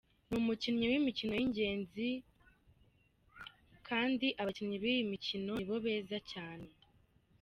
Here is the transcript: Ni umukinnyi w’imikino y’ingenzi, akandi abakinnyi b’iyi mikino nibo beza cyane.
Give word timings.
Ni 0.27 0.35
umukinnyi 0.41 0.85
w’imikino 0.91 1.33
y’ingenzi, 1.37 2.07
akandi 3.77 4.27
abakinnyi 4.41 4.77
b’iyi 4.81 5.03
mikino 5.11 5.51
nibo 5.57 5.75
beza 5.85 6.17
cyane. 6.31 6.67